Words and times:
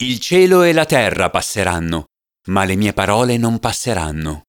Il 0.00 0.20
cielo 0.20 0.62
e 0.62 0.72
la 0.72 0.84
terra 0.84 1.28
passeranno, 1.28 2.04
ma 2.50 2.62
le 2.62 2.76
mie 2.76 2.92
parole 2.92 3.36
non 3.36 3.58
passeranno. 3.58 4.42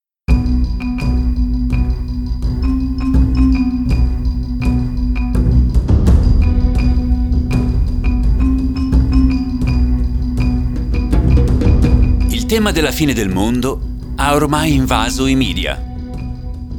Il 12.28 12.46
tema 12.46 12.70
della 12.70 12.92
fine 12.92 13.12
del 13.12 13.28
mondo 13.28 13.80
ha 14.14 14.34
ormai 14.34 14.72
invaso 14.72 15.26
i 15.26 15.34
media. 15.34 15.84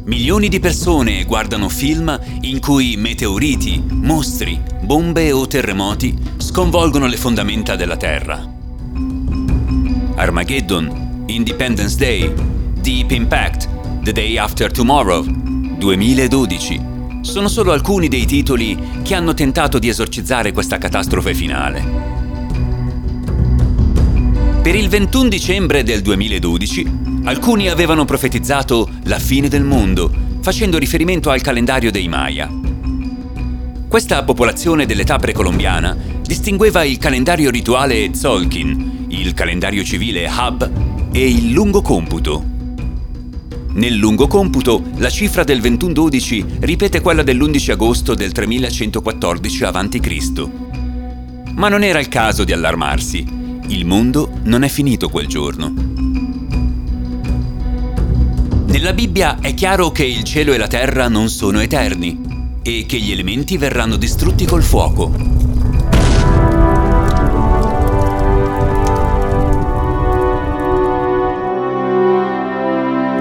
Milioni 0.05 0.47
di 0.47 0.61
persone 0.61 1.25
guardano 1.25 1.67
film 1.67 2.17
in 2.43 2.61
cui 2.61 2.95
meteoriti, 2.95 3.83
mostri, 3.89 4.57
bombe 4.81 5.33
o 5.33 5.45
terremoti 5.45 6.17
sconvolgono 6.37 7.07
le 7.07 7.17
fondamenta 7.17 7.75
della 7.75 7.97
Terra. 7.97 8.59
Armageddon, 10.21 11.23
Independence 11.25 11.97
Day, 11.97 12.31
Deep 12.79 13.09
Impact, 13.09 13.67
The 14.03 14.11
Day 14.11 14.37
After 14.37 14.71
Tomorrow, 14.71 15.25
2012 15.25 16.89
sono 17.21 17.47
solo 17.47 17.71
alcuni 17.71 18.07
dei 18.07 18.25
titoli 18.25 18.77
che 19.01 19.15
hanno 19.15 19.33
tentato 19.33 19.79
di 19.79 19.89
esorcizzare 19.89 20.51
questa 20.51 20.77
catastrofe 20.77 21.33
finale. 21.33 21.83
Per 24.61 24.75
il 24.75 24.89
21 24.89 25.27
dicembre 25.27 25.81
del 25.81 26.01
2012 26.01 26.99
Alcuni 27.23 27.67
avevano 27.69 28.05
profetizzato 28.05 28.89
la 29.05 29.17
fine 29.17 29.47
del 29.47 29.63
mondo, 29.63 30.11
facendo 30.41 30.77
riferimento 30.77 31.31
al 31.31 31.41
calendario 31.41 31.91
dei 31.91 32.07
Maya. 32.07 32.47
Questa 33.87 34.23
popolazione 34.23 34.85
dell'età 34.85 35.17
precolombiana 35.17 35.97
distingueva 36.21 36.83
il 36.83 36.97
calendario 36.97 37.49
rituale 37.51 38.09
Tzolkin, 38.09 39.00
il 39.11 39.33
calendario 39.33 39.83
civile 39.83 40.27
Hab 40.27 41.09
e 41.11 41.29
il 41.29 41.51
lungo 41.51 41.81
computo. 41.81 42.43
Nel 43.73 43.95
lungo 43.95 44.27
computo, 44.27 44.83
la 44.97 45.09
cifra 45.09 45.43
del 45.43 45.59
2112 45.61 46.45
ripete 46.61 47.01
quella 47.01 47.23
dell'11 47.23 47.71
agosto 47.71 48.13
del 48.15 48.31
3114 48.31 49.63
a.C. 49.63 50.49
Ma 51.55 51.69
non 51.69 51.83
era 51.83 51.99
il 51.99 52.07
caso 52.07 52.43
di 52.43 52.53
allarmarsi. 52.53 53.25
Il 53.67 53.85
mondo 53.85 54.39
non 54.43 54.63
è 54.63 54.67
finito 54.67 55.09
quel 55.09 55.27
giorno. 55.27 55.73
Nella 58.67 58.93
Bibbia 58.93 59.39
è 59.39 59.53
chiaro 59.53 59.91
che 59.91 60.05
il 60.05 60.23
cielo 60.23 60.53
e 60.53 60.57
la 60.57 60.67
terra 60.67 61.07
non 61.07 61.29
sono 61.29 61.59
eterni 61.59 62.19
e 62.63 62.85
che 62.87 62.97
gli 62.99 63.11
elementi 63.11 63.57
verranno 63.57 63.97
distrutti 63.97 64.45
col 64.45 64.63
fuoco. 64.63 65.40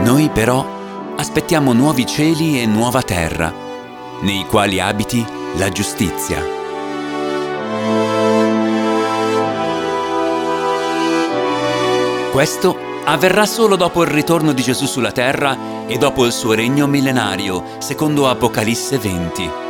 Noi 0.02 0.30
però 0.30 0.64
aspettiamo 1.16 1.72
nuovi 1.72 2.06
cieli 2.06 2.60
e 2.60 2.66
nuova 2.66 3.02
terra, 3.02 3.52
nei 4.22 4.44
quali 4.46 4.80
abiti 4.80 5.24
la 5.56 5.68
giustizia. 5.68 6.42
Questo 12.32 12.76
avverrà 13.04 13.44
solo 13.44 13.76
dopo 13.76 14.02
il 14.02 14.08
ritorno 14.08 14.52
di 14.52 14.62
Gesù 14.62 14.86
sulla 14.86 15.12
terra 15.12 15.86
e 15.86 15.98
dopo 15.98 16.24
il 16.24 16.32
suo 16.32 16.54
regno 16.54 16.86
millenario, 16.86 17.62
secondo 17.78 18.28
Apocalisse 18.28 18.98
20. 18.98 19.69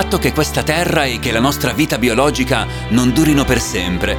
Fatto 0.00 0.18
che 0.18 0.32
questa 0.32 0.62
terra 0.62 1.06
e 1.06 1.18
che 1.18 1.32
la 1.32 1.40
nostra 1.40 1.72
vita 1.72 1.98
biologica 1.98 2.68
non 2.90 3.12
durino 3.12 3.44
per 3.44 3.60
sempre 3.60 4.16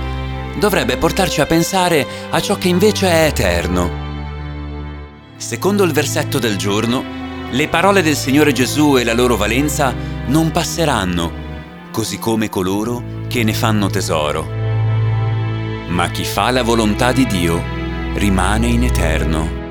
dovrebbe 0.58 0.98
portarci 0.98 1.40
a 1.40 1.46
pensare 1.46 2.06
a 2.32 2.42
ciò 2.42 2.58
che 2.58 2.68
invece 2.68 3.08
è 3.08 3.28
eterno. 3.28 3.90
Secondo 5.38 5.86
il 5.86 5.94
versetto 5.94 6.38
del 6.38 6.58
giorno, 6.58 7.02
le 7.50 7.70
parole 7.70 8.02
del 8.02 8.18
Signore 8.18 8.52
Gesù 8.52 8.98
e 8.98 9.06
la 9.06 9.14
loro 9.14 9.38
valenza 9.38 9.96
non 10.26 10.52
passeranno, 10.52 11.32
così 11.92 12.20
come 12.20 12.50
coloro 12.50 13.02
che 13.30 13.46
ne 13.46 13.54
fanno 13.54 13.90
tesoro. 13.90 14.46
Ma 15.88 16.10
chi 16.10 16.26
fa 16.26 16.52
la 16.52 16.62
volontà 16.62 17.14
di 17.14 17.26
Dio 17.26 17.64
rimane 18.16 18.68
in 18.68 18.84
eterno. 18.84 19.69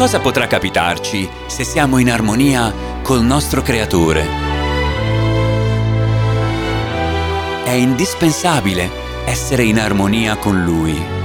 Cosa 0.00 0.18
potrà 0.18 0.46
capitarci 0.46 1.28
se 1.46 1.62
siamo 1.62 1.98
in 1.98 2.10
armonia 2.10 2.72
col 3.02 3.22
nostro 3.22 3.60
Creatore? 3.60 4.24
È 7.64 7.72
indispensabile 7.72 8.90
essere 9.26 9.64
in 9.64 9.78
armonia 9.78 10.36
con 10.36 10.64
Lui. 10.64 11.19